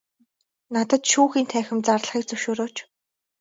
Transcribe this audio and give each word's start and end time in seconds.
Надад 0.73 1.03
шүүхийн 1.11 1.47
танхим 1.51 1.79
зарлахыг 1.87 2.23
зөвшөөрөөч. 2.27 2.75